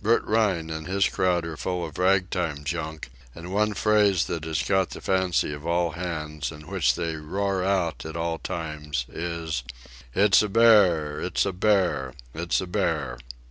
Bert 0.00 0.24
Rhine 0.24 0.70
and 0.70 0.86
his 0.86 1.08
crowd 1.10 1.44
are 1.44 1.58
full 1.58 1.84
of 1.84 1.98
rag 1.98 2.30
time 2.30 2.64
junk, 2.64 3.10
and 3.34 3.52
one 3.52 3.74
phrase 3.74 4.24
that 4.28 4.46
has 4.46 4.62
caught 4.62 4.88
the 4.88 5.02
fancy 5.02 5.52
of 5.52 5.66
all 5.66 5.90
hands, 5.90 6.50
and 6.50 6.64
which 6.66 6.94
they 6.94 7.16
roar 7.16 7.62
out 7.62 8.06
at 8.06 8.16
all 8.16 8.38
times, 8.38 9.04
is: 9.12 9.62
"It's 10.14 10.40
a 10.40 10.48
bear! 10.48 11.20
It's 11.20 11.44
a 11.44 11.52
bear! 11.52 12.14
It's 12.32 12.62
a 12.62 12.66
bear!" 12.66 13.18